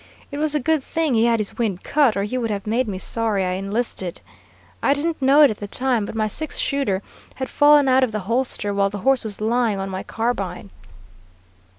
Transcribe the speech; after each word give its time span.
It 0.31 0.39
was 0.39 0.55
a 0.55 0.59
good 0.59 0.81
thing 0.81 1.13
he 1.13 1.25
had 1.25 1.39
his 1.39 1.59
wind 1.59 1.83
cut, 1.83 2.17
or 2.17 2.23
he 2.23 2.35
would 2.35 2.49
have 2.49 2.65
made 2.65 2.87
me 2.87 2.97
sorry 2.97 3.45
I 3.45 3.51
enlisted. 3.51 4.19
I 4.81 4.95
didn't 4.95 5.21
know 5.21 5.43
it 5.43 5.51
at 5.51 5.59
the 5.59 5.67
time, 5.67 6.05
but 6.05 6.15
my 6.15 6.27
six 6.27 6.57
shooter 6.57 7.03
had 7.35 7.49
fallen 7.49 7.87
out 7.87 8.03
of 8.03 8.11
the 8.11 8.21
holster, 8.21 8.73
while 8.73 8.89
the 8.89 8.97
horse 9.05 9.23
was 9.23 9.39
lying 9.39 9.77
on 9.77 9.91
my 9.91 10.01
carbine. 10.01 10.71